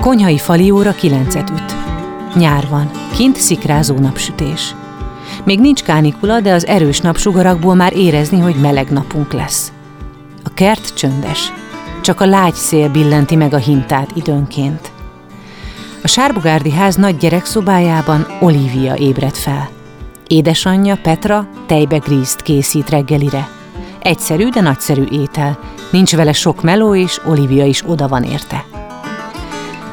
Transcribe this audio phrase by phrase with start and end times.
[0.00, 1.76] konyhai fali óra kilencet üt.
[2.34, 4.74] Nyár van, kint szikrázó napsütés.
[5.44, 9.72] Még nincs kánikula, de az erős napsugarakból már érezni, hogy meleg napunk lesz.
[10.44, 11.52] A kert csöndes.
[12.02, 14.90] Csak a lágy szél billenti meg a hintát időnként.
[16.02, 19.68] A Sárbogárdi ház nagy gyerekszobájában Olivia ébred fel.
[20.26, 23.48] Édesanyja Petra tejbe grízt készít reggelire.
[24.02, 25.58] Egyszerű, de nagyszerű étel.
[25.90, 28.69] Nincs vele sok meló, és Olivia is oda van érte.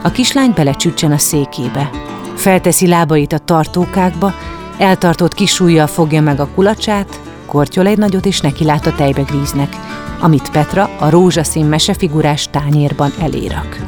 [0.08, 1.90] A kislány belecsüccsen a székébe.
[2.36, 4.34] Felteszi lábait a tartókákba,
[4.78, 9.76] eltartott kis fogja meg a kulacsát, kortyol egy nagyot és neki lát a tejbegríznek,
[10.20, 13.80] amit Petra a rózsaszín mesefigurás tányérban elérak.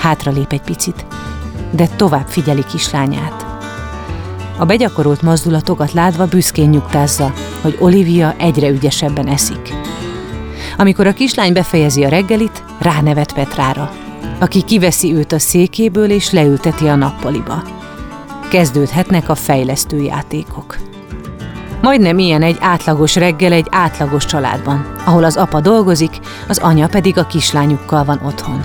[0.00, 1.06] Hátra lép egy picit,
[1.70, 3.46] de tovább figyeli kislányát.
[4.58, 9.74] A begyakorolt mozdulatokat látva büszkén nyugtázza, hogy Olivia egyre ügyesebben eszik.
[10.76, 13.90] Amikor a kislány befejezi a reggelit, ránevet Petrára,
[14.38, 17.62] aki kiveszi őt a székéből és leülteti a nappaliba.
[18.50, 20.76] Kezdődhetnek a fejlesztő játékok.
[21.82, 27.18] Majdnem ilyen egy átlagos reggel egy átlagos családban, ahol az apa dolgozik, az anya pedig
[27.18, 28.64] a kislányukkal van otthon.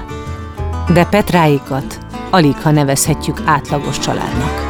[0.94, 4.67] De Petráikat alig ha nevezhetjük átlagos családnak.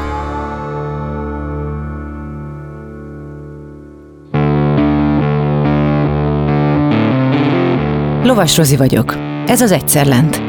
[8.24, 9.16] Lovas Rozi vagyok.
[9.46, 10.49] Ez az Egyszer Lent.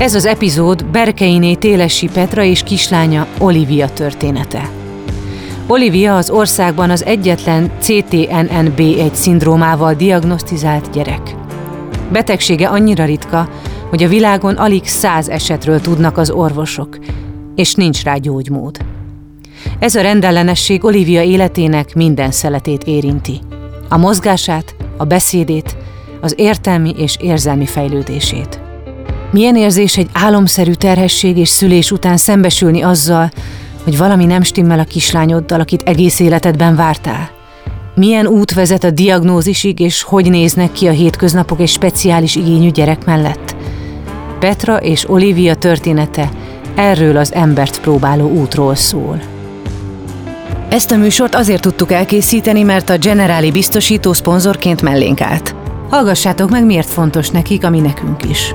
[0.00, 4.70] Ez az epizód Berkeiné Télesi Petra és kislánya Olivia története.
[5.66, 11.34] Olivia az országban az egyetlen CTNNB1 szindrómával diagnosztizált gyerek.
[12.12, 13.48] Betegsége annyira ritka,
[13.90, 16.98] hogy a világon alig száz esetről tudnak az orvosok,
[17.54, 18.76] és nincs rá gyógymód.
[19.78, 23.40] Ez a rendellenesség Olivia életének minden szeletét érinti.
[23.88, 25.76] A mozgását, a beszédét,
[26.20, 28.59] az értelmi és érzelmi fejlődését.
[29.32, 33.30] Milyen érzés egy álomszerű terhesség és szülés után szembesülni azzal,
[33.84, 37.30] hogy valami nem stimmel a kislányoddal, akit egész életedben vártál?
[37.94, 43.04] Milyen út vezet a diagnózisig, és hogy néznek ki a hétköznapok egy speciális igényű gyerek
[43.04, 43.56] mellett?
[44.38, 46.30] Petra és Olivia története
[46.74, 49.20] erről az embert próbáló útról szól.
[50.68, 55.54] Ezt a műsort azért tudtuk elkészíteni, mert a Generáli biztosító szponzorként mellénk állt.
[55.90, 58.54] Hallgassátok meg, miért fontos nekik, ami nekünk is.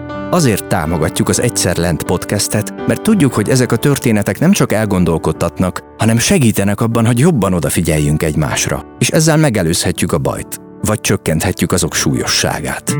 [0.33, 5.83] Azért támogatjuk az Egyszer Lent podcastet, mert tudjuk, hogy ezek a történetek nem csak elgondolkodtatnak,
[5.97, 11.93] hanem segítenek abban, hogy jobban odafigyeljünk egymásra, és ezzel megelőzhetjük a bajt, vagy csökkenthetjük azok
[11.93, 12.95] súlyosságát.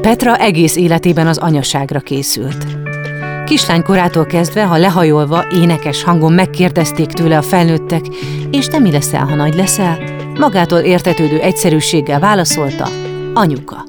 [0.00, 2.77] Petra egész életében az anyaságra készült.
[3.48, 8.04] Kislánykorától kezdve, ha lehajolva, énekes hangon megkérdezték tőle a felnőttek,
[8.50, 9.98] és te mi leszel, ha nagy leszel?
[10.38, 12.88] Magától értetődő egyszerűséggel válaszolta,
[13.34, 13.84] anyuka.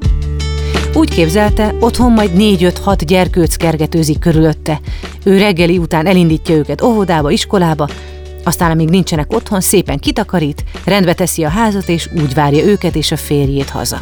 [0.93, 4.79] Úgy képzelte, otthon majd négy-öt-hat gyerkőc kergetőzik körülötte.
[5.23, 7.87] Ő reggeli után elindítja őket óvodába, iskolába,
[8.43, 13.11] aztán amíg nincsenek otthon, szépen kitakarít, rendbe teszi a házat, és úgy várja őket és
[13.11, 14.01] a férjét haza.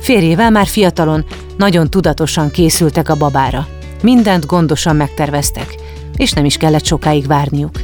[0.00, 1.24] Férjével már fiatalon,
[1.56, 3.66] nagyon tudatosan készültek a babára.
[4.04, 5.74] Mindent gondosan megterveztek,
[6.16, 7.80] és nem is kellett sokáig várniuk.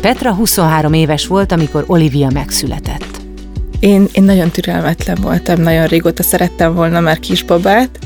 [0.00, 3.20] Petra 23 éves volt, amikor Olivia megszületett.
[3.80, 7.98] Én, én nagyon türelmetlen voltam, nagyon régóta szerettem volna már kisbabát,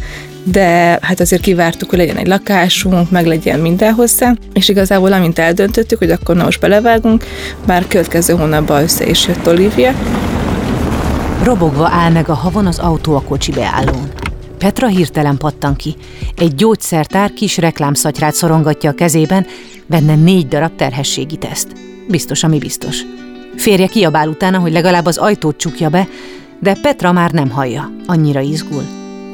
[0.43, 5.39] de hát azért kivártuk, hogy legyen egy lakásunk, meg legyen minden hozzá, és igazából amint
[5.39, 7.25] eldöntöttük, hogy akkor na most belevágunk,
[7.67, 9.93] már következő hónapban össze is jött Olivia.
[11.43, 14.18] Robogva áll meg a havon az autó a kocsi beállón.
[14.59, 15.97] Petra hirtelen pattan ki.
[16.37, 19.47] Egy gyógyszertár kis reklámszatyrát szorongatja a kezében,
[19.87, 21.69] Benne négy darab terhességi teszt.
[22.09, 23.03] Biztos, ami biztos.
[23.57, 26.09] Férje kiabál utána, hogy legalább az ajtót csukja be,
[26.61, 28.83] de Petra már nem hallja, annyira izgul.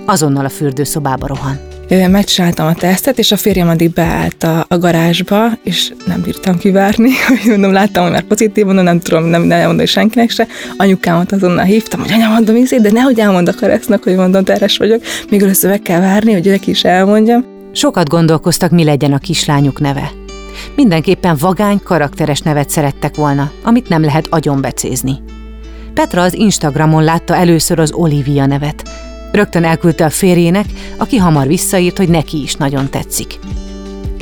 [0.06, 1.73] Azonnal a fürdőszobába rohan.
[1.88, 7.10] Megcsináltam a tesztet, és a férjem addig beállt a, a garázsba, és nem bírtam kivárni,
[7.28, 10.46] hogy mondom, láttam, hogy már pozitív, mondom, nem tudom, nem, nem elmondani senkinek se.
[10.76, 14.76] Anyukámat azonnal hívtam, hogy anya, mondom, izé, de nehogy elmond a keresztnek, hogy mondom, terhes
[14.76, 17.44] vagyok, még először meg kell várni, hogy neki is elmondjam.
[17.72, 20.10] Sokat gondolkoztak, mi legyen a kislányuk neve.
[20.76, 25.18] Mindenképpen vagány, karakteres nevet szerettek volna, amit nem lehet agyonbecézni.
[25.94, 28.82] Petra az Instagramon látta először az Olivia nevet.
[29.34, 30.64] Rögtön elküldte a férjének,
[30.96, 33.38] aki hamar visszaírt, hogy neki is nagyon tetszik.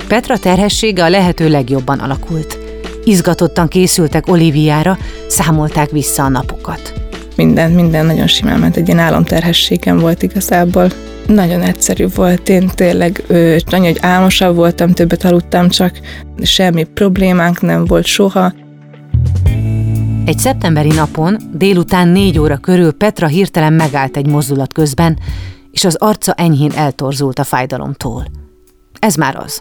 [0.08, 2.58] Petra terhessége a lehető legjobban alakult.
[3.04, 4.98] Izgatottan készültek Oliviára,
[5.28, 6.92] számolták vissza a napokat.
[7.36, 10.90] Minden, minden nagyon simán ment, egy ilyen álomterhességem volt igazából.
[11.26, 13.22] Nagyon egyszerű volt, én tényleg
[13.70, 16.00] nagyon álmosabb voltam, többet aludtam, csak
[16.42, 18.52] semmi problémánk nem volt soha.
[20.24, 25.19] Egy szeptemberi napon, délután négy óra körül Petra hirtelen megállt egy mozdulat közben,
[25.70, 28.24] és az arca enyhén eltorzult a fájdalomtól.
[28.98, 29.60] Ez már az.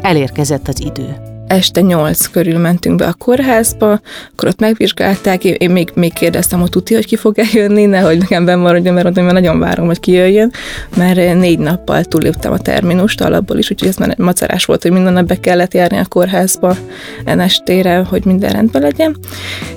[0.00, 4.00] Elérkezett az idő este nyolc körül mentünk be a kórházba,
[4.32, 8.44] akkor ott megvizsgálták, én, még, még kérdeztem, hogy tuti, hogy ki fog eljönni, nehogy nekem
[8.44, 10.52] benn maradjon, mert mondom, nagyon várom, hogy ki jöjjön,
[10.96, 15.12] mert négy nappal túléptem a terminust alapból is, úgyhogy ez már macerás volt, hogy minden
[15.12, 16.76] nap be kellett járni a kórházba
[17.24, 19.16] enestére, hogy minden rendben legyen,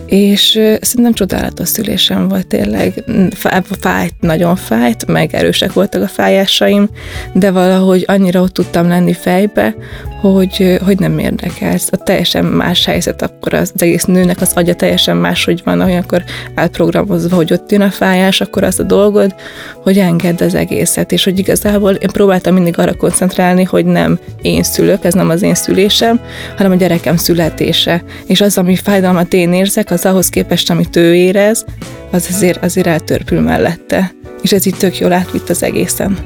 [0.05, 0.49] és
[0.81, 3.03] szerintem csodálatos szülésem volt tényleg,
[3.79, 6.89] fájt, nagyon fájt, meg erősek voltak a fájásaim,
[7.33, 9.75] de valahogy annyira ott tudtam lenni fejbe,
[10.21, 11.11] hogy, hogy nem
[11.63, 11.89] érdekelsz.
[11.91, 16.23] A teljesen más helyzet, akkor az egész nőnek az agya teljesen máshogy van, olyankor
[16.55, 19.35] átprogramozva, hogy ott jön a fájás, akkor az a dolgod,
[19.83, 24.63] hogy engedd az egészet, és hogy igazából én próbáltam mindig arra koncentrálni, hogy nem én
[24.63, 26.19] szülök, ez nem az én szülésem,
[26.57, 28.03] hanem a gyerekem születése.
[28.25, 31.65] És az, ami fájdalmat én érzek, az ahhoz képest, amit ő érez,
[32.11, 34.11] az azért, azért eltörpül mellette.
[34.41, 36.17] És ez itt tök jól átvitt az egészen.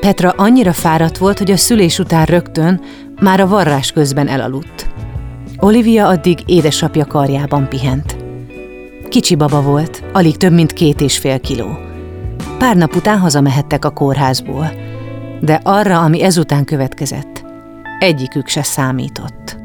[0.00, 2.80] Petra annyira fáradt volt, hogy a szülés után rögtön
[3.20, 4.90] már a varrás közben elaludt.
[5.56, 8.16] Olivia addig édesapja karjában pihent.
[9.08, 11.78] Kicsi baba volt, alig több mint két és fél kiló.
[12.58, 14.70] Pár nap után hazamehettek a kórházból,
[15.40, 17.44] de arra, ami ezután következett,
[17.98, 19.58] egyikük se számított.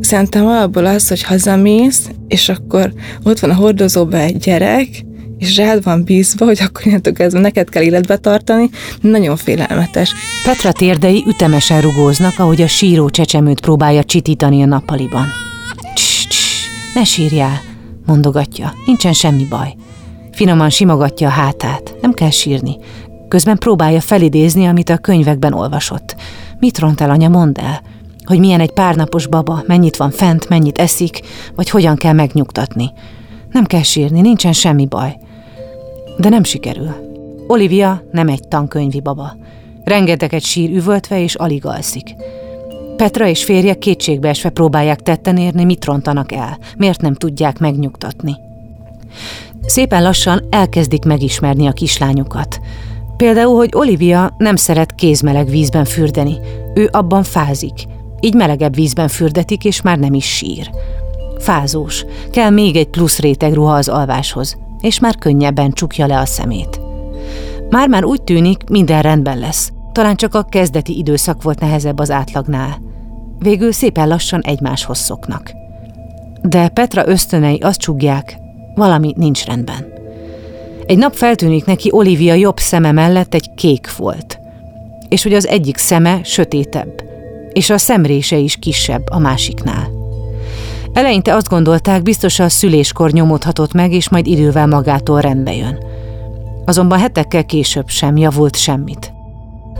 [0.00, 2.92] Szerintem abból az, hogy hazamész, és akkor
[3.24, 4.88] ott van a hordozóban egy gyerek,
[5.38, 8.70] és rád van bízva, hogy akkor innentől kezdve neked kell életbe tartani,
[9.00, 10.12] nagyon félelmetes.
[10.44, 15.26] Petra térdei ütemesen rugóznak, ahogy a síró csecsemőt próbálja csitítani a nappaliban.
[15.94, 17.60] Css, css, ne sírjál,
[18.06, 19.74] mondogatja, nincsen semmi baj.
[20.32, 22.76] Finoman simogatja a hátát, nem kell sírni.
[23.28, 26.16] Közben próbálja felidézni, amit a könyvekben olvasott.
[26.58, 27.82] Mit ront el, anya, mondd el?
[28.24, 31.20] Hogy milyen egy párnapos baba, mennyit van fent, mennyit eszik,
[31.54, 32.92] vagy hogyan kell megnyugtatni.
[33.52, 35.16] Nem kell sírni, nincsen semmi baj.
[36.16, 36.94] De nem sikerül.
[37.46, 39.36] Olivia nem egy tankönyvi baba.
[39.84, 42.14] Rengeteget sír üvöltve és alig alszik.
[42.96, 48.36] Petra és férje kétségbeesve próbálják tetten érni, mit rontanak el, miért nem tudják megnyugtatni.
[49.66, 52.60] Szépen lassan elkezdik megismerni a kislányukat.
[53.16, 56.36] Például, hogy Olivia nem szeret kézmeleg vízben fürdeni,
[56.74, 57.74] ő abban fázik,
[58.20, 60.70] így melegebb vízben fürdetik, és már nem is sír.
[61.38, 66.26] Fázós, kell még egy plusz réteg ruha az alváshoz, és már könnyebben csukja le a
[66.26, 66.80] szemét.
[67.70, 69.72] Már-már úgy tűnik, minden rendben lesz.
[69.92, 72.82] Talán csak a kezdeti időszak volt nehezebb az átlagnál.
[73.38, 75.52] Végül szépen lassan egymáshoz szoknak.
[76.42, 78.36] De Petra ösztönei azt csugják,
[78.74, 79.92] valami nincs rendben.
[80.86, 84.38] Egy nap feltűnik neki Olivia jobb szeme mellett egy kék volt,
[85.08, 87.02] és hogy az egyik szeme sötétebb,
[87.52, 89.93] és a szemrése is kisebb a másiknál.
[90.94, 95.78] Eleinte azt gondolták, biztos a szüléskor nyomódhatott meg, és majd idővel magától rendbe jön.
[96.64, 99.12] Azonban hetekkel később sem javult semmit.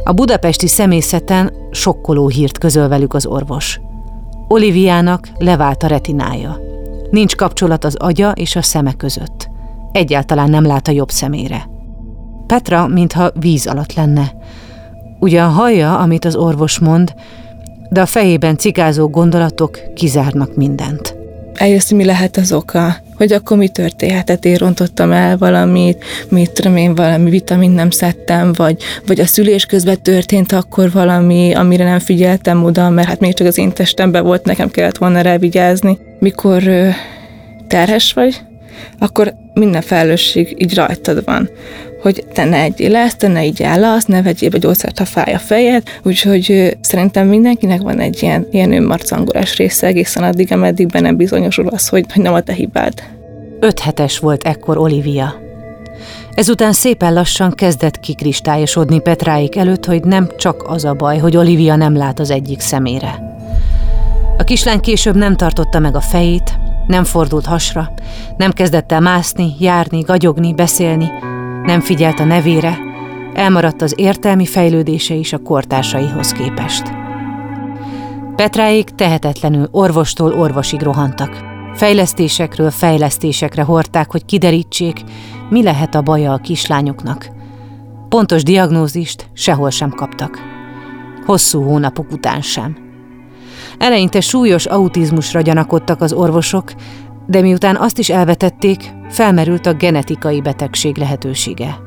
[0.05, 3.81] A budapesti személyzeten sokkoló hírt közöl velük az orvos.
[4.49, 6.61] Oliviának levált a retinája.
[7.11, 9.51] Nincs kapcsolat az agya és a szeme között.
[9.93, 11.69] Egyáltalán nem lát a jobb szemére.
[12.47, 14.33] Petra, mintha víz alatt lenne.
[15.21, 17.15] Ugyan hallja, amit az orvos mond,
[17.95, 21.17] de a fejében cikázó gondolatok kizárnak mindent.
[21.55, 22.97] Eljössz, mi lehet az oka?
[23.17, 28.53] Hogy akkor mi történhetett, én rontottam el valamit, mit tudom én, valami vitamin nem szedtem,
[28.53, 33.35] vagy, vagy a szülés közben történt akkor valami, amire nem figyeltem oda, mert hát még
[33.35, 35.99] csak az én testemben volt, nekem kellett volna rá vigyázni.
[36.19, 36.63] Mikor
[37.67, 38.41] terhes vagy,
[38.99, 41.51] akkor minden felelősség így rajtad van
[42.05, 45.05] hogy te ne egyél lesz, te ne így el azt, ne vegyél be gyógyszert, ha
[45.05, 45.83] fáj a fejed.
[46.03, 51.69] Úgyhogy szerintem mindenkinek van egy ilyen, ilyen önmarcangolás része egészen addig, ameddig be nem bizonyosul
[51.69, 52.93] az, hogy, hogy nem a te hibád.
[53.61, 55.35] Öt hetes volt ekkor Olivia.
[56.35, 61.77] Ezután szépen lassan kezdett kikristályosodni Petráik előtt, hogy nem csak az a baj, hogy Olivia
[61.77, 63.37] nem lát az egyik szemére.
[64.39, 67.93] A kislány később nem tartotta meg a fejét, nem fordult hasra,
[68.37, 71.11] nem kezdett el mászni, járni, gagyogni, beszélni,
[71.65, 72.79] nem figyelt a nevére,
[73.35, 76.83] elmaradt az értelmi fejlődése is a kortársaihoz képest.
[78.37, 81.53] Petráik tehetetlenül orvostól orvosig rohantak.
[81.75, 85.01] Fejlesztésekről fejlesztésekre hordták, hogy kiderítsék,
[85.51, 87.29] mi lehet a baja a kislányoknak.
[88.09, 90.39] Pontos diagnózist sehol sem kaptak.
[91.27, 92.77] Hosszú hónapok után sem.
[93.79, 96.73] Eleinte súlyos autizmusra gyanakodtak az orvosok,
[97.27, 101.79] de miután azt is elvetették, felmerült a genetikai betegség lehetősége.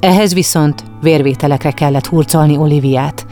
[0.00, 3.26] Ehhez viszont vérvételekre kellett hurcolni Oliviát,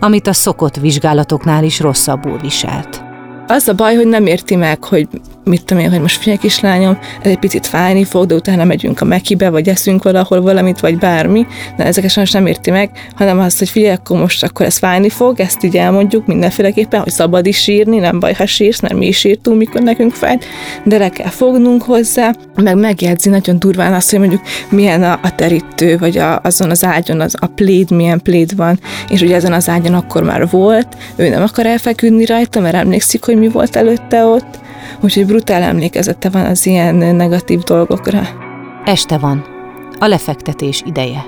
[0.00, 3.02] amit a szokott vizsgálatoknál is rosszabbul viselt.
[3.46, 5.08] Az a baj, hogy nem érti meg, hogy
[5.48, 9.00] mit tudom én, hogy most figyelj kislányom, ez egy picit fájni fog, de utána megyünk
[9.00, 13.38] a mekibe, vagy eszünk valahol valamit, vagy bármi, de ezeket sajnos nem érti meg, hanem
[13.38, 17.46] azt, hogy figyelj, akkor most akkor ez fájni fog, ezt így elmondjuk mindenféleképpen, hogy szabad
[17.46, 20.44] is sírni, nem baj, ha sírsz, mert mi is sírtunk, mikor nekünk fájt,
[20.84, 25.34] de le kell fognunk hozzá, meg megjegyzi nagyon durván azt, hogy mondjuk milyen a, a
[25.34, 29.52] terítő, vagy a, azon az ágyon az a pléd, milyen pléd van, és ugye ezen
[29.52, 33.76] az ágyon akkor már volt, ő nem akar elfeküdni rajta, mert emlékszik, hogy mi volt
[33.76, 34.66] előtte ott,
[35.00, 38.20] Úgyhogy brutál emlékezete van az ilyen negatív dolgokra.
[38.84, 39.44] Este van.
[39.98, 41.24] A lefektetés ideje.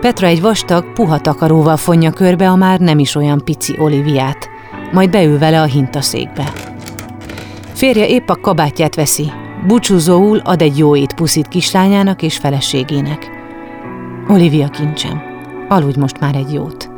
[0.00, 4.48] Petra egy vastag, puha takaróval fonja körbe a már nem is olyan pici Oliviát,
[4.92, 6.52] majd beül vele a hintaszékbe.
[7.72, 9.32] Férje épp a kabátját veszi,
[9.66, 13.30] búcsúzóul ad egy jó étpuszit kislányának és feleségének.
[14.28, 15.22] Olivia kincsem,
[15.68, 16.90] aludj most már egy jót,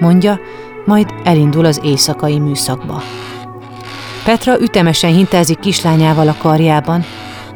[0.00, 0.40] mondja,
[0.84, 3.02] majd elindul az éjszakai műszakba.
[4.26, 7.04] Petra ütemesen hintázik kislányával a karjában,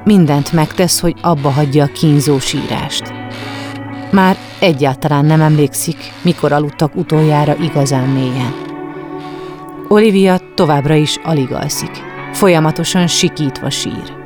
[0.04, 3.12] mindent megtesz, hogy abba hagyja a kínzó sírást.
[4.12, 8.54] Már egyáltalán nem emlékszik, mikor aludtak utoljára igazán mélyen.
[9.88, 11.90] Olivia továbbra is alig alszik,
[12.32, 14.16] folyamatosan sikítva sír.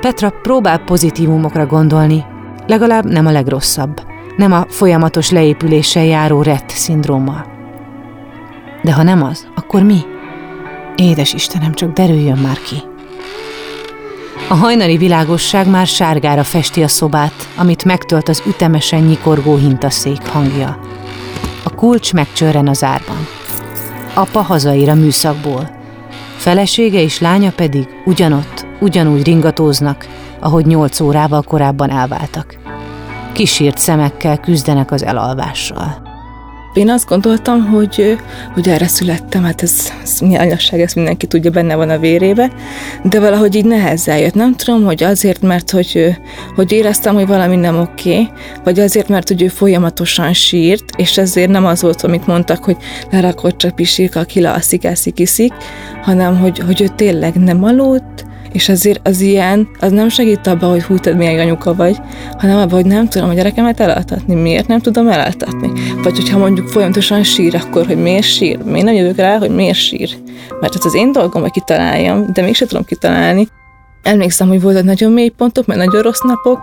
[0.00, 2.24] Petra próbál pozitívumokra gondolni,
[2.66, 4.00] legalább nem a legrosszabb,
[4.36, 7.44] nem a folyamatos leépüléssel járó rett szindróma.
[8.82, 10.12] De ha nem az, akkor mi?
[10.96, 12.82] Édes Istenem, csak derüljön már ki.
[14.48, 20.78] A hajnali világosság már sárgára festi a szobát, amit megtölt az ütemesen nyikorgó hintaszék hangja.
[21.62, 23.26] A kulcs megcsörren az árban.
[24.14, 25.70] Apa hazaír a műszakból.
[26.36, 30.06] Felesége és lánya pedig ugyanott, ugyanúgy ringatóznak,
[30.40, 32.56] ahogy nyolc órával korábban elváltak.
[33.32, 36.13] Kisírt szemekkel küzdenek az elalvással.
[36.74, 38.18] Én azt gondoltam, hogy,
[38.52, 42.50] hogy erre születtem, hát ez, ez mi ezt mindenki tudja, benne van a vérébe,
[43.02, 44.34] de valahogy így nehezen jött.
[44.34, 46.16] Nem tudom, hogy azért, mert hogy,
[46.54, 48.28] hogy éreztem, hogy valami nem oké, okay,
[48.64, 52.76] vagy azért, mert hogy ő folyamatosan sírt, és ezért nem az volt, amit mondtak, hogy
[53.10, 55.52] lerakott csak pisírka, aki lealszik, eszik, iszik,
[56.02, 60.70] hanem hogy, hogy ő tényleg nem aludt, és azért az ilyen, az nem segít abban,
[60.70, 61.96] hogy hú, te milyen anyuka vagy,
[62.38, 64.34] hanem abban, hogy nem tudom a gyerekemet elaltatni.
[64.34, 65.72] Miért nem tudom elaltatni?
[66.02, 68.58] Vagy hogyha mondjuk folyamatosan sír, akkor hogy miért sír?
[68.62, 70.16] Miért nem jövök rá, hogy miért sír?
[70.60, 73.48] Mert ez az én dolgom, hogy kitaláljam, de mégsem tudom kitalálni.
[74.02, 76.58] Emlékszem, hogy voltak nagyon mély pontok, mert nagyon rossz napok,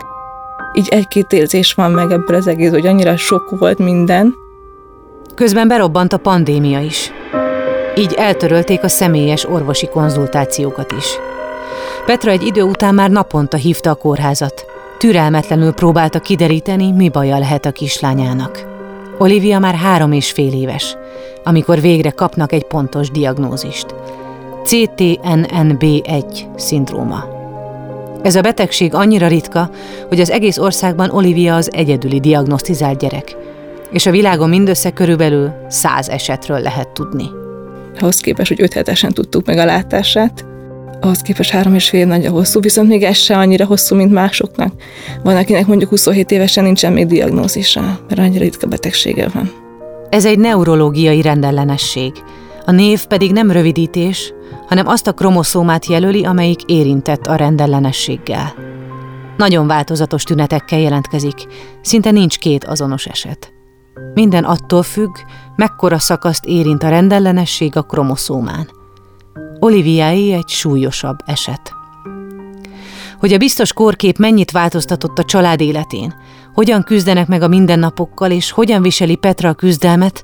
[0.73, 4.33] így egy-két érzés van meg ebből az egész, hogy annyira sok volt minden.
[5.35, 7.11] Közben berobbant a pandémia is.
[7.95, 11.05] Így eltörölték a személyes orvosi konzultációkat is.
[12.05, 14.65] Petra egy idő után már naponta hívta a kórházat.
[14.97, 18.65] Türelmetlenül próbálta kideríteni, mi baja lehet a kislányának.
[19.17, 20.97] Olivia már három és fél éves,
[21.43, 23.85] amikor végre kapnak egy pontos diagnózist.
[24.63, 26.23] CTNNB1
[26.55, 27.23] szindróma.
[28.21, 29.69] Ez a betegség annyira ritka,
[30.07, 33.35] hogy az egész országban Olivia az egyedüli diagnosztizált gyerek,
[33.91, 37.29] és a világon mindössze körülbelül száz esetről lehet tudni.
[37.99, 40.45] Ahhoz képest, hogy öt hetesen tudtuk meg a látását,
[41.01, 44.73] ahhoz képest három és fél nagyon hosszú, viszont még ez se annyira hosszú, mint másoknak.
[45.23, 49.51] Van, akinek mondjuk 27 évesen nincsen még diagnózisa, mert annyira ritka betegsége van.
[50.09, 52.11] Ez egy neurológiai rendellenesség.
[52.65, 54.33] A név pedig nem rövidítés,
[54.67, 58.53] hanem azt a kromoszómát jelöli, amelyik érintett a rendellenességgel.
[59.37, 61.47] Nagyon változatos tünetekkel jelentkezik,
[61.81, 63.53] szinte nincs két azonos eset.
[64.13, 65.15] Minden attól függ,
[65.55, 68.67] mekkora szakaszt érint a rendellenesség a kromoszómán.
[69.63, 71.73] Oliviái egy súlyosabb eset.
[73.19, 76.13] Hogy a biztos kórkép mennyit változtatott a család életén,
[76.53, 80.23] hogyan küzdenek meg a mindennapokkal, és hogyan viseli Petra a küzdelmet,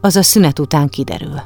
[0.00, 1.40] az a szünet után kiderül.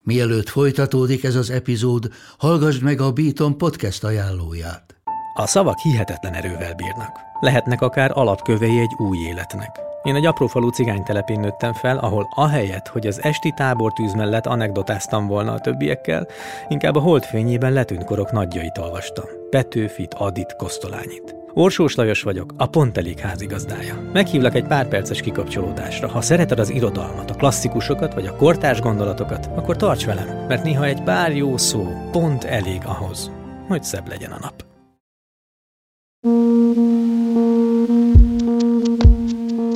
[0.00, 2.08] Mielőtt folytatódik ez az epizód,
[2.38, 4.99] hallgassd meg a Beaton podcast ajánlóját.
[5.34, 7.20] A szavak hihetetlen erővel bírnak.
[7.40, 9.80] Lehetnek akár alapkövei egy új életnek.
[10.02, 15.52] Én egy aprófalú cigánytelepén nőttem fel, ahol ahelyett, hogy az esti tábortűz mellett anekdotáztam volna
[15.52, 16.26] a többiekkel,
[16.68, 19.24] inkább a holdfényében letűnt korok nagyjait olvastam.
[19.50, 21.34] Petőfit, Adit, Kosztolányit.
[21.54, 24.10] Orsós Lajos vagyok, a Pont Elég házigazdája.
[24.12, 26.08] Meghívlak egy pár perces kikapcsolódásra.
[26.08, 30.84] Ha szereted az irodalmat, a klasszikusokat vagy a kortárs gondolatokat, akkor tarts velem, mert néha
[30.84, 33.30] egy pár jó szó pont elég ahhoz,
[33.68, 34.69] hogy szebb legyen a nap.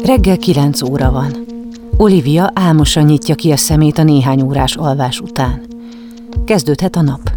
[0.04, 1.46] Reggel kilenc óra van.
[1.96, 5.61] Olivia álmosan nyitja ki a szemét a néhány órás alvás után.
[6.44, 7.32] Kezdődhet a nap.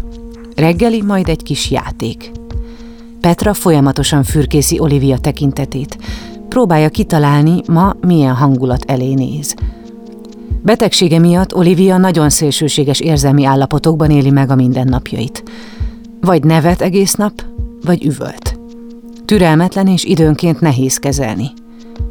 [0.56, 2.30] Reggeli, majd egy kis játék.
[3.20, 5.98] Petra folyamatosan fürkészi Olivia tekintetét.
[6.48, 9.54] Próbálja kitalálni, ma milyen hangulat elé néz.
[10.62, 15.42] Betegsége miatt Olivia nagyon szélsőséges érzelmi állapotokban éli meg a mindennapjait.
[16.20, 17.44] Vagy nevet egész nap,
[17.84, 18.58] vagy üvölt.
[19.24, 21.50] Türelmetlen és időnként nehéz kezelni.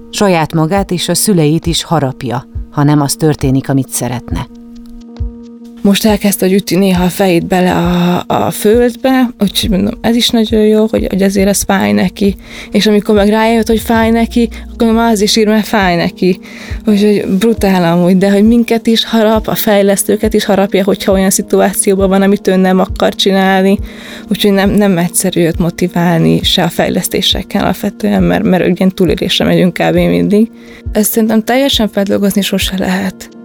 [0.09, 4.47] Saját magát és a szüleit is harapja, ha nem az történik, amit szeretne.
[5.87, 10.29] Most elkezdte, hogy üti néha a fejét bele a, a földbe, úgyhogy mondom, ez is
[10.29, 12.35] nagyon jó, hogy, hogy azért ez fáj neki.
[12.71, 16.39] És amikor meg rájött, hogy fáj neki, akkor már az is ír, mert fáj neki.
[16.85, 22.09] Úgyhogy brutál amúgy, de hogy minket is harap, a fejlesztőket is harapja, hogyha olyan szituációban
[22.09, 23.79] van, amit ő nem akar csinálni.
[24.29, 29.73] Úgyhogy nem, nem egyszerű őt motiválni se a fejlesztésekkel alapvetően, mert, mert ugyan túlélésre megyünk
[29.73, 29.95] kb.
[29.95, 30.51] mindig.
[30.91, 33.36] Ezt szerintem teljesen feldolgozni sose lehet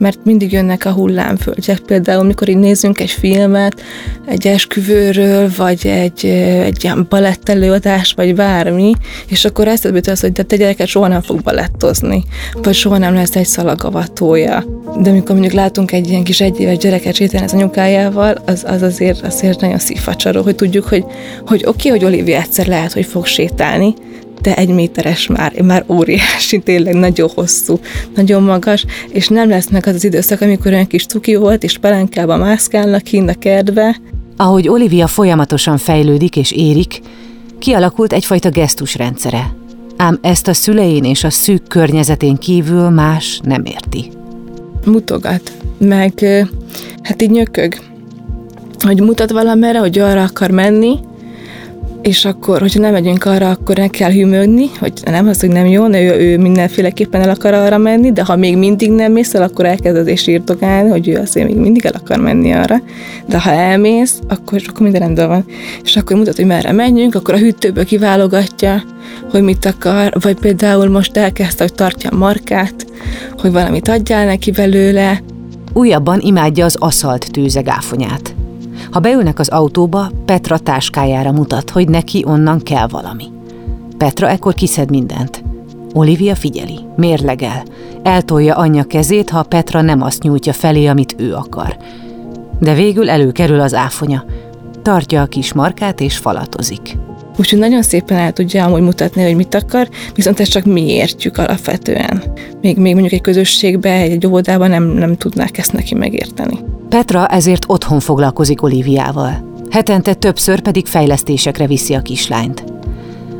[0.00, 1.78] mert mindig jönnek a hullámfölgyek.
[1.78, 3.82] Például, mikor így nézünk egy filmet,
[4.26, 6.24] egy esküvőről, vagy egy,
[6.64, 8.92] egy ilyen balettelőadás, vagy bármi,
[9.28, 12.24] és akkor ezt jut az, hogy te gyereket soha nem fog balettozni,
[12.62, 14.64] vagy soha nem lesz egy szalagavatója.
[15.00, 19.26] De amikor mondjuk látunk egy ilyen kis egyéves gyereket sétálni az anyukájával, az, az azért,
[19.26, 21.04] azért nagyon szívfacsaró, hogy tudjuk, hogy,
[21.46, 23.94] hogy oké, okay, hogy Olivia egyszer lehet, hogy fog sétálni,
[24.42, 27.80] de egy méteres már, már óriási, tényleg nagyon hosszú,
[28.14, 31.78] nagyon magas, és nem lesz meg az az időszak, amikor olyan kis cuki volt, és
[31.78, 33.96] pelenkába mászkálnak kint a kertbe.
[34.36, 37.00] Ahogy Olivia folyamatosan fejlődik és érik,
[37.58, 39.54] kialakult egyfajta gesztusrendszere.
[39.96, 44.10] Ám ezt a szülein és a szűk környezetén kívül más nem érti.
[44.84, 46.12] Mutogat, meg
[47.02, 47.74] hát így nyökög,
[48.78, 50.98] hogy mutat valamerre, hogy arra akar menni,
[52.02, 55.66] és akkor, hogyha nem megyünk arra, akkor ne kell hűmögni, hogy nem az, hogy nem
[55.66, 59.42] jó, ő, ő mindenféleképpen el akar arra menni, de ha még mindig nem mész el,
[59.42, 62.82] akkor elkezded és írtogálni, hogy ő azért még mindig el akar menni arra.
[63.26, 65.44] De ha elmész, akkor, akkor minden rendben van.
[65.84, 68.82] És akkor mutat, hogy merre menjünk, akkor a hűtőből kiválogatja,
[69.30, 72.86] hogy mit akar, vagy például most elkezdte, hogy tartja a markát,
[73.38, 75.22] hogy valamit adjál neki belőle.
[75.72, 78.34] Újabban imádja az aszalt tűzegáfonyát.
[78.90, 83.24] Ha beülnek az autóba, Petra táskájára mutat, hogy neki onnan kell valami.
[83.96, 85.44] Petra ekkor kiszed mindent.
[85.94, 87.62] Olivia figyeli, mérlegel,
[88.02, 91.76] eltolja anyja kezét, ha Petra nem azt nyújtja felé, amit ő akar.
[92.58, 94.24] De végül előkerül az áfonya.
[94.82, 96.96] Tartja a kis markát és falatozik.
[97.38, 101.38] Úgyhogy nagyon szépen el tudja amúgy mutatni, hogy mit akar, viszont ezt csak mi értjük
[101.38, 102.22] alapvetően.
[102.60, 106.58] Még, még mondjuk egy közösségbe, egy óvodában nem, nem tudnák ezt neki megérteni.
[106.90, 109.54] Petra ezért otthon foglalkozik Olíviával.
[109.70, 112.64] Hetente többször pedig fejlesztésekre viszi a kislányt.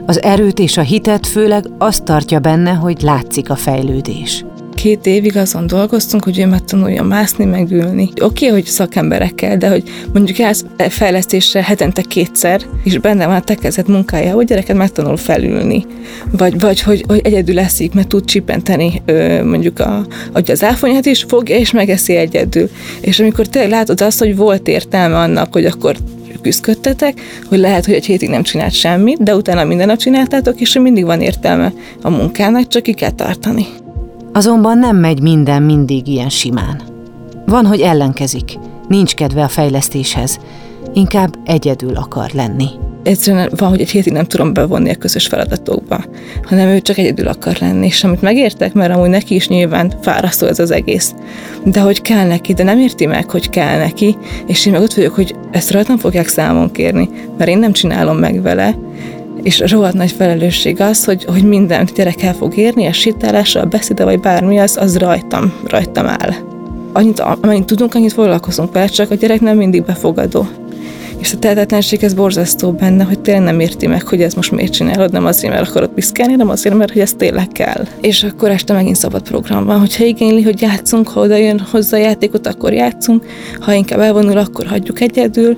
[0.07, 4.45] Az erőt és a hitet főleg azt tartja benne, hogy látszik a fejlődés
[4.83, 8.03] két évig azon dolgoztunk, hogy ő megtanulja mászni, megülni.
[8.03, 13.41] Oké, okay, hogy szakemberekkel, de hogy mondjuk ez fejlesztésre hetente kétszer, és benne van a
[13.41, 15.87] tekezet munkája, hogy gyereket megtanul felülni.
[16.31, 19.03] Vagy, vagy hogy, hogy egyedül eszik, mert tud csipenteni
[19.45, 22.71] mondjuk a, hogy az áfonyát is fogja, és megeszi egyedül.
[23.01, 25.97] És amikor tényleg látod azt, hogy volt értelme annak, hogy akkor
[26.43, 30.79] küzdködtetek, hogy lehet, hogy egy hétig nem csinált semmit, de utána minden nap csináltátok, és
[30.79, 33.67] mindig van értelme a munkának, csak ki kell tartani.
[34.33, 36.83] Azonban nem megy minden mindig ilyen simán.
[37.47, 40.39] Van, hogy ellenkezik, nincs kedve a fejlesztéshez,
[40.93, 42.67] inkább egyedül akar lenni.
[43.03, 46.05] Egyszerűen van, hogy egy hétig nem tudom bevonni a közös feladatokba,
[46.43, 50.47] hanem ő csak egyedül akar lenni, és amit megértek, mert amúgy neki is nyilván fárasztó
[50.47, 51.15] ez az egész.
[51.65, 54.17] De hogy kell neki, de nem érti meg, hogy kell neki,
[54.47, 58.17] és én meg ott vagyok, hogy ezt rajtam fogják számon kérni, mert én nem csinálom
[58.17, 58.75] meg vele,
[59.43, 63.67] és rohadt nagy felelősség az, hogy, hogy minden gyerek el fog érni, a sétálásra, a
[63.67, 66.33] beszéde vagy bármi, az, az rajtam, rajtam áll.
[66.93, 70.47] Annyit, amennyit tudunk, annyit foglalkozunk vele, csak a gyerek nem mindig befogadó.
[71.19, 74.73] És a tehetetlenség ez borzasztó benne, hogy tényleg nem érti meg, hogy ez most miért
[74.73, 77.87] csinálod, nem azért, mert akarod piszkálni, nem azért, mert hogy ez tényleg kell.
[78.01, 81.99] És akkor este megint szabad program van, hogyha igényli, hogy játszunk, ha oda jön hozzá
[81.99, 83.25] a játékot, akkor játszunk,
[83.61, 85.57] ha inkább elvonul, akkor hagyjuk egyedül,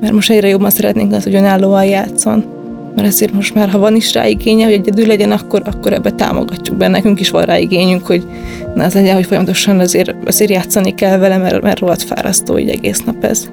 [0.00, 2.57] mert most egyre jobban szeretnénk az, hogy önállóan játszon.
[2.98, 6.10] Mert ezért most már, ha van is rá igénye, hogy egyedül legyen, akkor, akkor ebbe
[6.10, 6.88] támogatjuk be.
[6.88, 8.26] Nekünk is van rá igényünk, hogy
[8.74, 12.68] na az legyen, hogy folyamatosan azért, azért játszani kell vele, mert, mert rohadt fárasztó így
[12.68, 13.48] egész nap ez.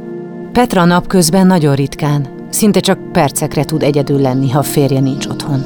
[0.51, 5.63] Petra napközben nagyon ritkán, szinte csak percekre tud egyedül lenni, ha férje nincs otthon.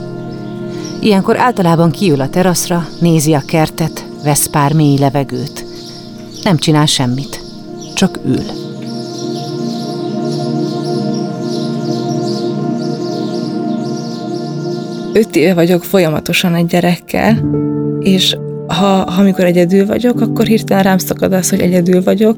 [1.01, 5.65] Ilyenkor általában kiül a teraszra, nézi a kertet, vesz pár mély levegőt.
[6.43, 7.41] Nem csinál semmit,
[7.95, 8.68] csak ül.
[15.19, 17.49] Öt éve vagyok folyamatosan egy gyerekkel,
[17.99, 18.35] és
[18.67, 22.37] ha, ha amikor egyedül vagyok, akkor hirtelen rám szakad az, hogy egyedül vagyok,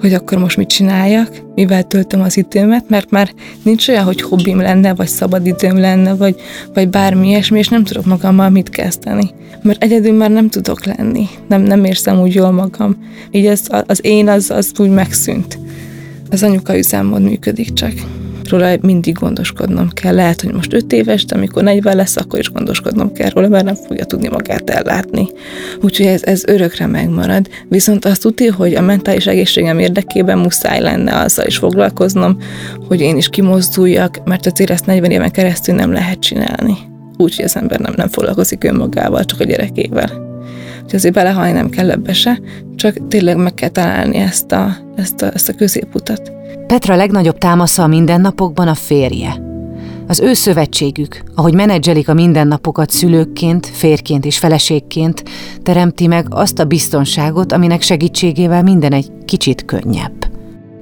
[0.00, 3.30] hogy akkor most mit csináljak, mivel töltöm az időmet, mert már
[3.62, 6.36] nincs olyan, hogy hobbim lenne, vagy szabad időm lenne, vagy,
[6.74, 9.30] vagy bármi ilyesmi, és nem tudok magammal mit kezdeni.
[9.62, 12.96] Mert egyedül már nem tudok lenni, nem, nem érzem úgy jól magam.
[13.30, 15.58] Így az, az én az, az úgy megszűnt.
[16.30, 17.92] Az anyuka üzemmód működik csak
[18.52, 20.14] róla mindig gondoskodnom kell.
[20.14, 23.64] Lehet, hogy most 5 éves, de amikor 40 lesz, akkor is gondoskodnom kell róla, mert
[23.64, 25.26] nem fogja tudni magát ellátni.
[25.80, 27.48] Úgyhogy ez, ez örökre megmarad.
[27.68, 32.36] Viszont azt tudja, hogy a mentális egészségem érdekében muszáj lenne azzal is foglalkoznom,
[32.88, 36.76] hogy én is kimozduljak, mert azért ezt 40 éven keresztül nem lehet csinálni.
[37.16, 40.10] Úgyhogy az ember nem, nem foglalkozik önmagával, csak a gyerekével.
[40.74, 42.40] Úgyhogy azért belehalni nem kell ebbe se,
[42.76, 46.32] csak tényleg meg kell találni ezt a, ezt a, ezt a középutat.
[46.72, 49.42] Petra legnagyobb támasza a mindennapokban a férje.
[50.06, 55.22] Az ő szövetségük, ahogy menedzselik a mindennapokat szülőkként, férként és feleségként,
[55.62, 60.12] teremti meg azt a biztonságot, aminek segítségével minden egy kicsit könnyebb.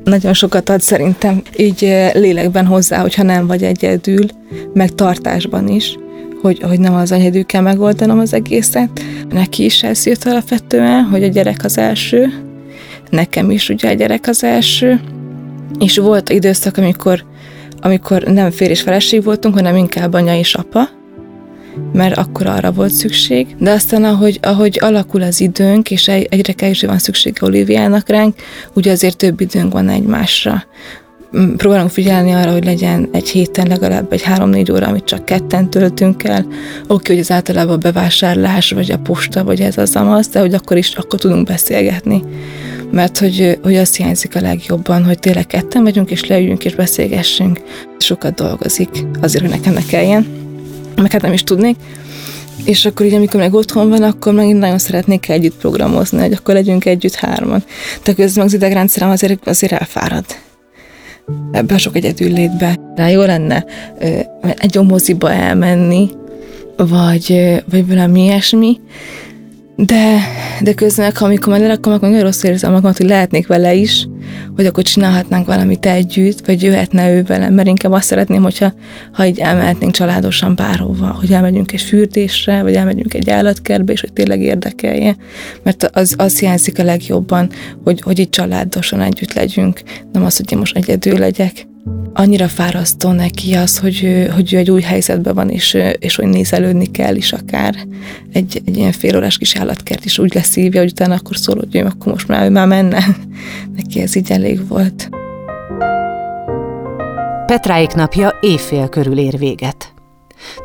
[0.04, 4.24] Nagyon sokat ad szerintem így eh, lélekben hozzá, hogyha nem vagy egyedül,
[4.72, 5.98] meg tartásban is,
[6.42, 8.90] hogy, hogy nem az egyedül kell megoldanom az egészet.
[9.30, 12.32] Neki is ez jött alapvetően, hogy a gyerek az első,
[13.08, 15.00] nekem is ugye a gyerek az első,
[15.80, 17.24] és volt időszak, amikor,
[17.80, 20.88] amikor nem férj és feleség voltunk, hanem inkább anya és apa,
[21.92, 23.46] mert akkor arra volt szükség.
[23.58, 28.34] De aztán, ahogy, ahogy alakul az időnk, és egyre kevésbé van szükség Oliviának ránk,
[28.74, 30.64] ugye azért több időnk van egymásra.
[31.36, 35.70] Mm, próbálunk figyelni arra, hogy legyen egy héten legalább egy három-négy óra, amit csak ketten
[35.70, 36.46] töltünk el.
[36.86, 40.54] Oké, hogy az általában a bevásárlás, vagy a posta, vagy ez az amaz, de hogy
[40.54, 42.22] akkor is akkor tudunk beszélgetni
[42.90, 47.60] mert hogy, hogy azt hiányzik a legjobban, hogy tényleg ketten vagyunk, és leüljünk és beszélgessünk.
[47.98, 48.88] Sokat dolgozik
[49.20, 50.26] azért, hogy nekem ne kelljen,
[50.96, 51.76] meg hát nem is tudnék.
[52.64, 56.32] És akkor így, amikor meg otthon van, akkor meg én nagyon szeretnék együtt programozni, hogy
[56.32, 57.64] akkor legyünk együtt hárman.
[58.04, 60.24] De közben meg az idegrendszerem azért, azért elfárad
[61.52, 62.78] ebbe a sok egyedül létbe.
[62.96, 63.64] Rá jó lenne
[64.56, 66.10] egy moziba elmenni,
[66.76, 68.80] vagy, vagy valami ilyesmi,
[69.84, 70.20] de,
[70.62, 74.08] de közben, amikor már lerakom, akkor nagyon rossz érzem magam, hogy lehetnék vele is,
[74.56, 78.72] hogy akkor csinálhatnánk valamit együtt, vagy jöhetne ő velem, mert inkább azt szeretném, hogyha
[79.12, 84.12] ha így elmehetnénk családosan bárhova, hogy elmegyünk egy fürdésre, vagy elmegyünk egy állatkertbe, és hogy
[84.12, 85.16] tényleg érdekelje.
[85.62, 87.50] Mert az, az hiányzik a legjobban,
[87.84, 89.80] hogy, hogy így családosan együtt legyünk,
[90.12, 91.68] nem az, hogy én most egyedül legyek
[92.12, 96.86] annyira fárasztó neki az, hogy hogy ő egy új helyzetben van, és, és hogy nézelődni
[96.86, 97.74] kell is akár.
[98.32, 101.76] Egy, egy ilyen fél órás kis állatkert is úgy leszívja, hogy utána akkor szól, hogy
[101.76, 103.04] ő akkor most már, ő már menne.
[103.76, 105.08] neki ez így elég volt.
[107.46, 109.92] Petráik napja éjfél körül ér véget.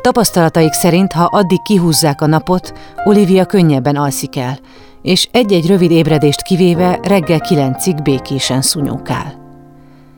[0.00, 2.72] Tapasztalataik szerint, ha addig kihúzzák a napot,
[3.04, 4.58] Olivia könnyebben alszik el,
[5.02, 9.45] és egy-egy rövid ébredést kivéve reggel kilencig békésen szunyókál.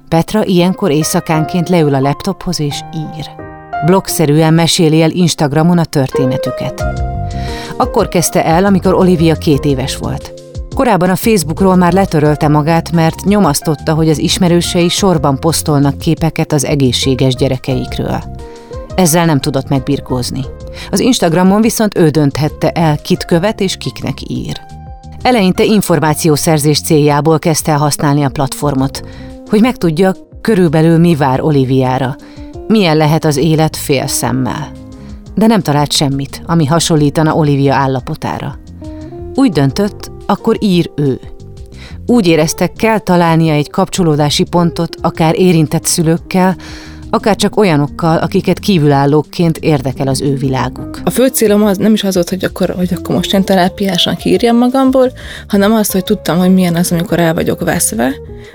[0.09, 3.31] Petra ilyenkor éjszakánként leül a laptophoz és ír.
[3.87, 6.85] Blogszerűen meséli el Instagramon a történetüket.
[7.77, 10.33] Akkor kezdte el, amikor Olivia két éves volt.
[10.75, 16.65] Korábban a Facebookról már letörölte magát, mert nyomasztotta, hogy az ismerősei sorban posztolnak képeket az
[16.65, 18.23] egészséges gyerekeikről.
[18.95, 20.45] Ezzel nem tudott megbirkózni.
[20.91, 24.61] Az Instagramon viszont ő dönthette el, kit követ és kiknek ír.
[25.23, 29.01] Eleinte információszerzés céljából kezdte el használni a platformot,
[29.49, 32.17] hogy megtudja, körülbelül mi vár Oliviára,
[32.67, 34.71] milyen lehet az élet fél szemmel.
[35.35, 38.59] De nem talált semmit, ami hasonlítana Olivia állapotára.
[39.35, 41.21] Úgy döntött, akkor ír ő.
[42.07, 46.57] Úgy érezte, kell találnia egy kapcsolódási pontot, akár érintett szülőkkel,
[47.11, 51.01] akár csak olyanokkal, akiket kívülállókként érdekel az ő világuk.
[51.05, 54.17] A fő célom az nem is az volt, hogy akkor, hogy akkor most én terápiásan
[54.17, 55.13] kiírjam magamból,
[55.49, 58.13] hanem az, hogy tudtam, hogy milyen az, amikor el vagyok veszve,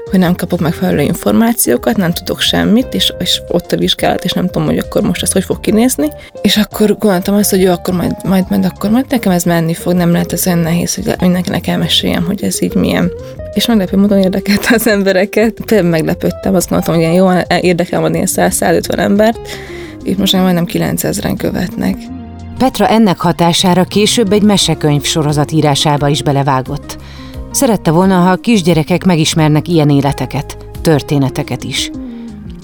[0.09, 4.45] hogy nem kapok megfelelő információkat, nem tudok semmit, és, és ott a vizsgálat, és nem
[4.45, 6.07] tudom, hogy akkor most ez hogy fog kinézni.
[6.41, 9.73] És akkor gondoltam azt, hogy jó, akkor majd, majd, majd, akkor majd nekem ez menni
[9.73, 13.11] fog, nem lehet ez olyan nehéz, hogy mindenkinek elmeséljem, hogy ez így milyen.
[13.53, 15.61] És meglepő módon érdekelte az embereket.
[15.65, 19.39] Például meglepődtem, azt gondoltam, hogy ilyen jó érdekel van ilyen 100-150 embert,
[20.03, 21.95] és most már majdnem 9000-en követnek.
[22.57, 26.97] Petra ennek hatására később egy mesekönyv sorozat írásába is belevágott.
[27.51, 31.91] Szerette volna, ha a kisgyerekek megismernek ilyen életeket, történeteket is.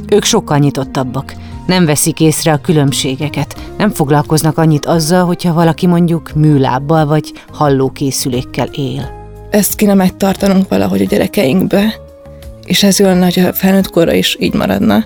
[0.10, 1.34] Ők sokkal nyitottabbak,
[1.68, 8.68] nem veszik észre a különbségeket, nem foglalkoznak annyit azzal, hogyha valaki mondjuk műlábbal vagy hallókészülékkel
[8.68, 9.19] él.
[9.50, 11.94] Ezt kéne megtartanunk valahogy a gyerekeinkbe,
[12.66, 15.06] és ez jól nagy a felnőtt korra is így maradna,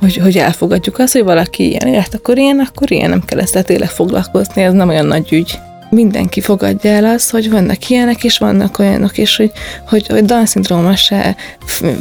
[0.00, 3.64] hogy, hogy elfogadjuk azt, hogy valaki ilyen élet, akkor ilyen, akkor ilyen, nem kell ezt
[3.64, 5.58] tényleg foglalkozni, ez nem olyan nagy ügy
[5.90, 9.52] mindenki fogadja el azt, hogy vannak ilyenek, és vannak olyanok, és hogy,
[9.86, 11.36] hogy, hogy Down szindróma se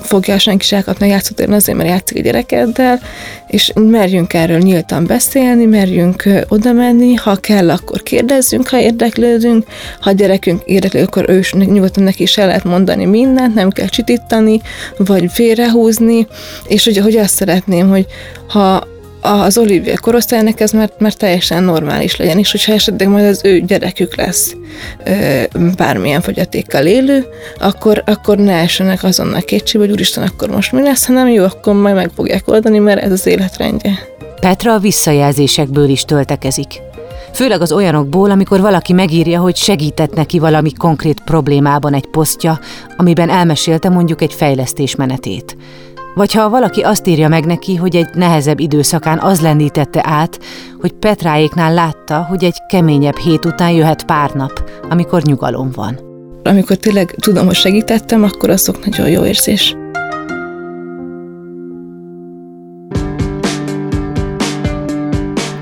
[0.02, 3.00] fogja senki se elkapni a játszótéren azért, mert játszik a gyerekeddel,
[3.48, 9.66] és merjünk erről nyíltan beszélni, merjünk oda menni, ha kell, akkor kérdezzünk, ha érdeklődünk,
[10.00, 13.70] ha a gyerekünk érdeklő, akkor ő is nyugodtan neki is el lehet mondani mindent, nem
[13.70, 14.62] kell csitítani,
[14.98, 16.28] vagy félrehúzni,
[16.68, 18.06] és hogy, hogy azt szeretném, hogy
[18.48, 18.88] ha
[19.22, 23.60] az Olivia korosztálynak ez már, már teljesen normális legyen, és hogyha esetleg majd az ő
[23.60, 24.56] gyerekük lesz
[25.78, 27.26] bármilyen fogyatékkal élő,
[27.60, 31.74] akkor, akkor ne essenek azonnal kétség, hogy úristen, akkor most mi lesz, hanem jó, akkor
[31.74, 34.00] majd meg fogják oldani, mert ez az életrendje.
[34.40, 36.68] Petra a visszajelzésekből is töltekezik.
[37.34, 42.60] Főleg az olyanokból, amikor valaki megírja, hogy segített neki valami konkrét problémában egy posztja,
[42.98, 45.58] amiben elmesélte mondjuk egy fejlesztés menetét.
[46.18, 50.40] Vagy ha valaki azt írja meg neki, hogy egy nehezebb időszakán az lendítette át,
[50.80, 56.00] hogy Petráéknál látta, hogy egy keményebb hét után jöhet pár nap, amikor nyugalom van.
[56.44, 59.76] Amikor tényleg tudom, hogy segítettem, akkor azok nagyon jó érzés.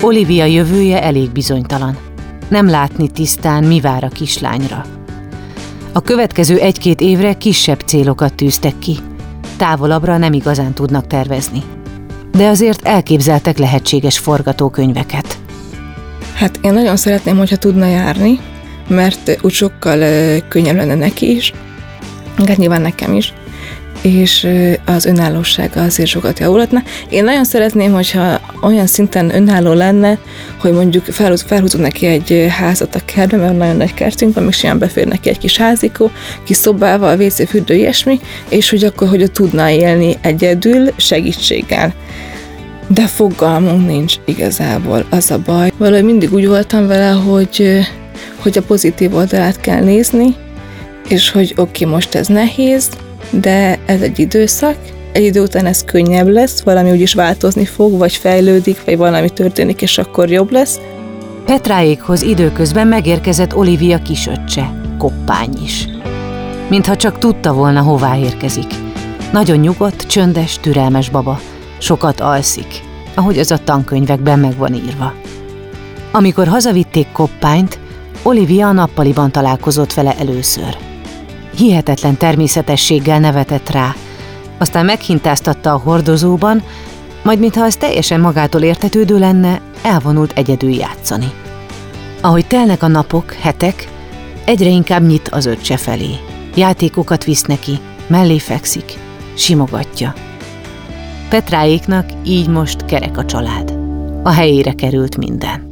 [0.02, 1.96] Olivia jövője elég bizonytalan.
[2.48, 4.84] Nem látni tisztán, mi vár a kislányra.
[5.92, 8.96] A következő egy-két évre kisebb célokat tűztek ki–
[9.56, 11.62] távolabbra nem igazán tudnak tervezni.
[12.32, 15.38] De azért elképzeltek lehetséges forgatókönyveket.
[16.34, 18.38] Hát én nagyon szeretném, hogyha tudna járni,
[18.88, 19.98] mert úgy sokkal
[20.48, 21.52] könnyebb lenne neki is,
[22.46, 23.32] hát nyilván nekem is
[24.02, 24.48] és
[24.84, 26.82] az önállósága azért sokat javulhatna.
[27.08, 30.18] Én nagyon szeretném, hogyha olyan szinten önálló lenne,
[30.60, 34.52] hogy mondjuk felhúz, felhúzunk neki egy házat a kertben, mert nagyon nagy kertünk van, még
[34.52, 36.10] simán befér neki egy kis házikó,
[36.44, 41.94] kis szobával, WC, fürdő, ilyesmi, és hogy akkor, hogy tudna élni egyedül segítséggel.
[42.88, 45.72] De fogalmunk nincs igazából, az a baj.
[45.76, 47.86] Valahogy mindig úgy voltam vele, hogy,
[48.36, 50.34] hogy a pozitív oldalát kell nézni,
[51.08, 52.88] és hogy oké, okay, most ez nehéz,
[53.30, 54.76] de ez egy időszak,
[55.12, 59.82] egy idő után ez könnyebb lesz, valami úgyis változni fog, vagy fejlődik, vagy valami történik,
[59.82, 60.80] és akkor jobb lesz.
[61.44, 65.88] Petráékhoz időközben megérkezett Olivia kisöccse, koppány is.
[66.68, 68.74] Mintha csak tudta volna, hová érkezik.
[69.32, 71.40] Nagyon nyugodt, csöndes, türelmes baba.
[71.78, 72.82] Sokat alszik,
[73.14, 75.14] ahogy az a tankönyvekben meg van írva.
[76.12, 77.78] Amikor hazavitték koppányt,
[78.22, 80.76] Olivia a nappaliban találkozott vele először
[81.56, 83.94] hihetetlen természetességgel nevetett rá.
[84.58, 86.62] Aztán meghintáztatta a hordozóban,
[87.22, 91.32] majd mintha az teljesen magától értetődő lenne, elvonult egyedül játszani.
[92.20, 93.88] Ahogy telnek a napok, hetek,
[94.44, 96.10] egyre inkább nyit az öccse felé.
[96.54, 98.98] Játékokat visz neki, mellé fekszik,
[99.34, 100.14] simogatja.
[101.28, 103.78] Petráéknak így most kerek a család.
[104.22, 105.65] A helyére került minden.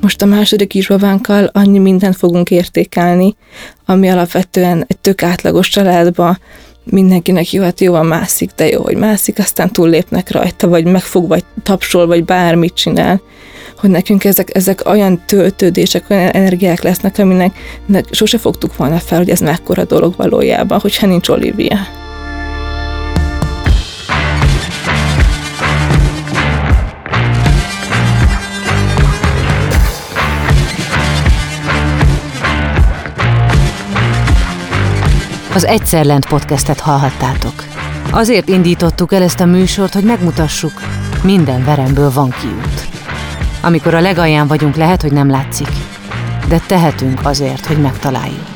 [0.00, 3.36] Most a második kisbabánkkal annyi mindent fogunk értékelni,
[3.84, 6.38] ami alapvetően egy tök átlagos családban
[6.84, 11.28] mindenkinek jó, hát jó, van mászik, de jó, hogy mászik, aztán túllépnek rajta, vagy megfog,
[11.28, 13.20] vagy tapsol, vagy bármit csinál
[13.76, 17.56] hogy nekünk ezek, ezek olyan töltődések, olyan energiák lesznek, aminek
[18.10, 22.05] sose fogtuk volna fel, hogy ez mekkora dolog valójában, hogyha nincs Olivia.
[35.56, 37.64] az Egyszer Lent podcastet hallhattátok.
[38.10, 40.72] Azért indítottuk el ezt a műsort, hogy megmutassuk,
[41.22, 42.88] minden veremből van kiút.
[43.62, 45.68] Amikor a legalján vagyunk, lehet, hogy nem látszik,
[46.48, 48.46] de tehetünk azért, hogy megtaláljuk.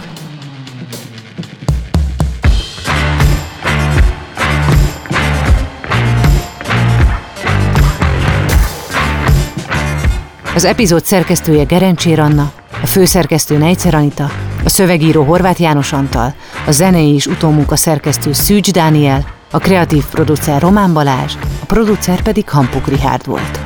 [10.54, 14.30] Az epizód szerkesztője Gerencsér Anna, a főszerkesztő Nejcer Anita,
[14.64, 16.35] a szövegíró Horváth János Antal,
[16.66, 22.49] a zenei és utómunka szerkesztő Szűcs Dániel, a kreatív producer Román Balázs, a producer pedig
[22.49, 23.61] Hampuk Rihárd volt.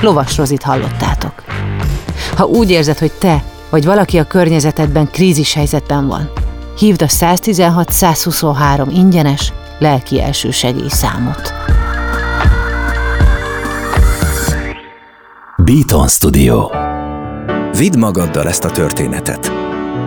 [0.00, 1.44] Lovas Rozit hallottátok.
[2.36, 6.30] Ha úgy érzed, hogy te vagy valaki a környezetedben krízis helyzetben van,
[6.78, 11.54] hívd a 116-123 ingyenes lelki elsősegély számot.
[15.56, 16.68] Beaton Studio
[17.78, 19.63] Vidd magaddal ezt a történetet.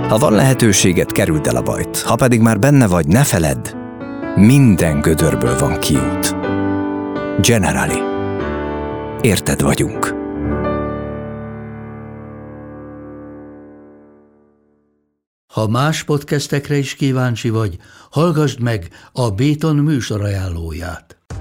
[0.07, 2.01] Ha van lehetőséget, kerüld el a bajt.
[2.01, 3.75] Ha pedig már benne vagy, ne feledd,
[4.35, 6.35] minden gödörből van kiút.
[7.41, 7.99] Generali.
[9.21, 10.15] Érted vagyunk.
[15.53, 17.77] Ha más podcastekre is kíváncsi vagy,
[18.11, 21.16] hallgassd meg a Béton műsor ajánlóját.